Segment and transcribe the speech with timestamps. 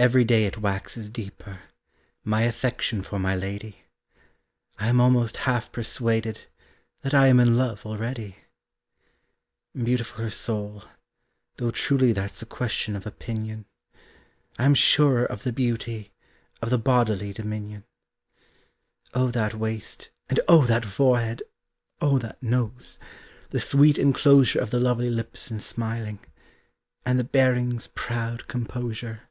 [0.00, 1.60] Every day it waxes deeper,
[2.24, 3.82] My affection for my lady.
[4.78, 6.46] I am almost half persuaded
[7.02, 8.36] That I am in love already.
[9.74, 10.84] Beautiful her soul:
[11.56, 13.66] though truly That's a question of opinion.
[14.58, 16.12] I am surer of the beauty
[16.62, 17.84] Of the bodily dominion.
[19.12, 20.08] Oh that waist!
[20.30, 21.42] And oh that forehead!
[22.00, 22.98] Oh that nose!
[23.50, 26.20] The sweet enclosure Of the lovely lips in smiling!
[27.04, 29.24] And the bearing's proud composure!